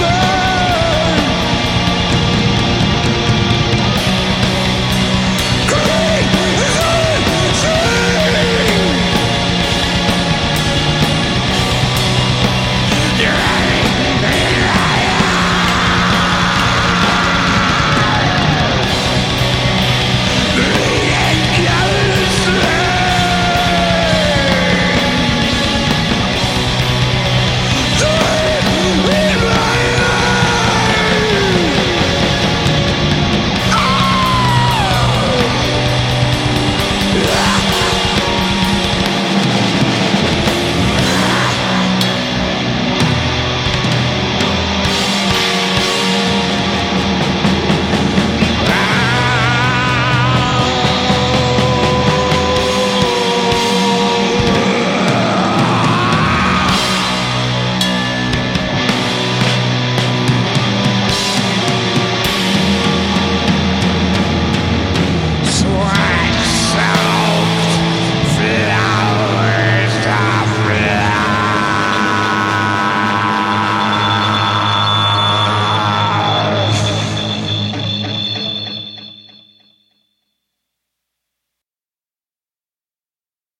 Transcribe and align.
over 0.00 0.21